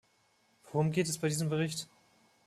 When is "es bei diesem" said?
1.09-1.49